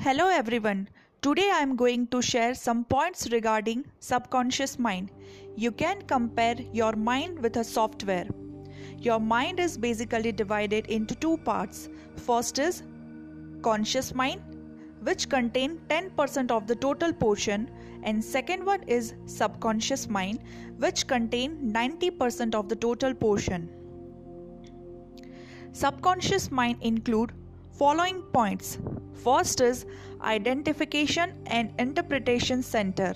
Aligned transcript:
Hello 0.00 0.28
everyone. 0.28 0.88
Today 1.22 1.50
I 1.52 1.58
am 1.58 1.74
going 1.74 2.06
to 2.12 2.22
share 2.22 2.54
some 2.54 2.84
points 2.84 3.28
regarding 3.32 3.84
subconscious 3.98 4.78
mind. 4.78 5.10
You 5.56 5.72
can 5.72 6.02
compare 6.02 6.54
your 6.72 6.92
mind 6.92 7.40
with 7.40 7.56
a 7.56 7.64
software. 7.64 8.28
Your 9.00 9.18
mind 9.18 9.58
is 9.58 9.76
basically 9.76 10.30
divided 10.30 10.86
into 10.86 11.16
two 11.16 11.36
parts. 11.38 11.88
First 12.14 12.60
is 12.60 12.84
conscious 13.60 14.14
mind 14.14 14.40
which 15.02 15.28
contain 15.28 15.80
10% 15.88 16.52
of 16.52 16.68
the 16.68 16.76
total 16.76 17.12
portion 17.12 17.68
and 18.04 18.24
second 18.24 18.64
one 18.64 18.84
is 18.84 19.14
subconscious 19.26 20.08
mind 20.08 20.38
which 20.76 21.08
contain 21.08 21.72
90% 21.72 22.54
of 22.54 22.68
the 22.68 22.76
total 22.76 23.14
portion. 23.14 23.68
Subconscious 25.72 26.52
mind 26.52 26.78
include 26.82 27.32
following 27.72 28.22
points. 28.32 28.78
First 29.22 29.60
is 29.60 29.84
identification 30.20 31.32
and 31.46 31.72
interpretation 31.78 32.62
center. 32.62 33.14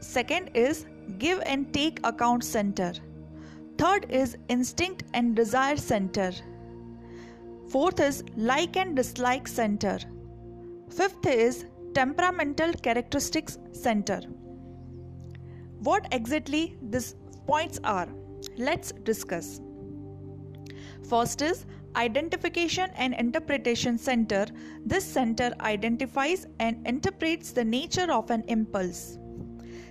Second 0.00 0.50
is 0.54 0.86
give 1.18 1.42
and 1.44 1.72
take 1.72 2.00
account 2.04 2.44
center. 2.44 2.92
Third 3.76 4.06
is 4.10 4.36
instinct 4.48 5.04
and 5.12 5.36
desire 5.36 5.76
center. 5.76 6.32
Fourth 7.68 8.00
is 8.00 8.22
like 8.36 8.76
and 8.76 8.96
dislike 8.96 9.48
center. 9.48 9.98
Fifth 10.88 11.26
is 11.26 11.66
temperamental 11.94 12.72
characteristics 12.74 13.58
center. 13.72 14.20
What 15.80 16.06
exactly 16.12 16.76
these 16.80 17.16
points 17.46 17.80
are? 17.84 18.08
Let's 18.56 18.92
discuss. 18.92 19.60
First 21.08 21.42
is 21.42 21.66
Identification 21.96 22.90
and 22.96 23.14
Interpretation 23.14 23.96
Center. 23.98 24.46
This 24.84 25.04
center 25.04 25.52
identifies 25.60 26.46
and 26.58 26.84
interprets 26.86 27.52
the 27.52 27.64
nature 27.64 28.10
of 28.10 28.30
an 28.30 28.42
impulse. 28.48 29.18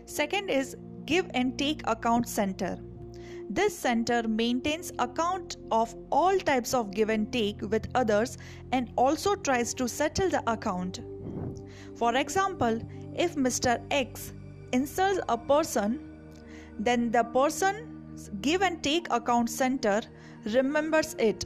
Second 0.05 0.49
is 0.49 0.75
Give 1.05 1.29
and 1.33 1.57
Take 1.57 1.81
Account 1.87 2.27
Center. 2.27 2.77
This 3.49 3.77
center 3.77 4.27
maintains 4.27 4.91
account 4.99 5.57
of 5.71 5.95
all 6.11 6.37
types 6.39 6.73
of 6.73 6.91
give 6.91 7.09
and 7.09 7.31
take 7.31 7.61
with 7.61 7.87
others 7.95 8.37
and 8.71 8.91
also 8.97 9.35
tries 9.35 9.73
to 9.75 9.87
settle 9.87 10.29
the 10.29 10.43
account. 10.51 11.01
For 11.95 12.15
example, 12.15 12.81
if 13.15 13.35
Mr. 13.35 13.81
X 13.91 14.33
insults 14.71 15.19
a 15.29 15.37
person, 15.37 15.99
then 16.79 17.11
the 17.11 17.23
person's 17.23 18.29
give 18.41 18.61
and 18.61 18.81
take 18.83 19.07
account 19.11 19.49
center 19.49 20.01
remembers 20.45 21.15
it 21.19 21.45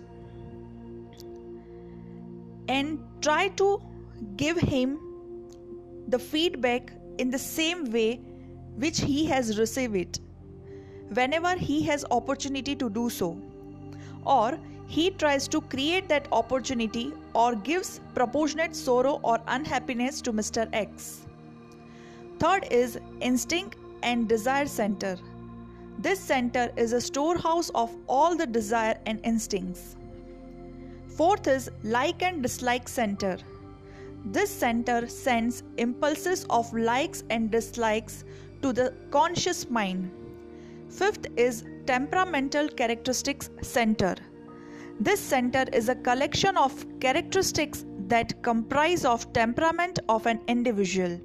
and 2.68 3.00
try 3.22 3.48
to 3.50 3.82
give 4.36 4.58
him 4.58 5.00
the 6.08 6.20
feedback 6.20 6.92
in 7.18 7.30
the 7.30 7.40
same 7.40 7.92
way 7.92 8.16
which 8.76 9.00
he 9.00 9.26
has 9.26 9.58
received 9.58 9.96
it 9.96 10.20
whenever 11.14 11.56
he 11.56 11.82
has 11.84 12.06
opportunity 12.12 12.76
to 12.76 12.90
do 12.90 13.10
so 13.10 13.38
or 14.26 14.60
he 14.88 15.10
tries 15.10 15.48
to 15.50 15.62
create 15.62 16.08
that 16.10 16.28
opportunity 16.32 17.14
or 17.34 17.56
gives 17.56 18.00
proportionate 18.14 18.76
sorrow 18.76 19.20
or 19.24 19.40
unhappiness 19.48 20.22
to 20.22 20.32
Mr. 20.32 20.68
X. 20.72 21.26
Third 22.40 22.68
is 22.72 23.00
instinct 23.20 23.78
and 24.04 24.30
desire 24.30 24.66
center. 24.66 25.18
This 26.00 26.20
center 26.20 26.72
is 26.78 26.94
a 26.94 27.02
storehouse 27.02 27.70
of 27.76 27.96
all 28.08 28.36
the 28.36 28.48
desire 28.48 28.98
and 29.06 29.20
instincts. 29.26 29.98
Fourth 31.18 31.48
is 31.48 31.72
like 31.84 32.22
and 32.22 32.44
dislike 32.44 32.88
center. 32.88 33.38
This 34.26 34.52
center 34.52 35.08
sends 35.08 35.64
impulses 35.78 36.46
of 36.52 36.72
likes 36.72 37.24
and 37.32 37.50
dislikes 37.50 38.24
to 38.62 38.72
the 38.72 38.94
conscious 39.10 39.68
mind. 39.68 40.12
Fifth 40.90 41.26
is 41.36 41.64
temperamental 41.88 42.70
characteristics 42.70 43.50
center. 43.64 44.14
This 45.00 45.20
center 45.20 45.66
is 45.74 45.90
a 45.90 45.96
collection 45.96 46.56
of 46.56 46.86
characteristics 47.00 47.84
that 48.08 48.40
comprise 48.44 49.04
of 49.04 49.34
temperament 49.34 49.98
of 50.10 50.28
an 50.28 50.40
individual. 50.48 51.20